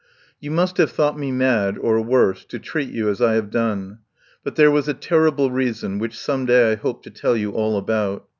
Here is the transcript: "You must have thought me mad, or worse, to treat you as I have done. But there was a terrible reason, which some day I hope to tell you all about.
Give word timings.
"You 0.39 0.49
must 0.49 0.77
have 0.77 0.89
thought 0.89 1.19
me 1.19 1.31
mad, 1.31 1.77
or 1.77 2.01
worse, 2.01 2.43
to 2.45 2.57
treat 2.57 2.89
you 2.89 3.07
as 3.07 3.21
I 3.21 3.35
have 3.35 3.51
done. 3.51 3.99
But 4.43 4.55
there 4.55 4.71
was 4.71 4.87
a 4.87 4.95
terrible 4.95 5.51
reason, 5.51 5.99
which 5.99 6.17
some 6.17 6.47
day 6.47 6.71
I 6.71 6.75
hope 6.75 7.03
to 7.03 7.11
tell 7.11 7.37
you 7.37 7.51
all 7.51 7.77
about. 7.77 8.25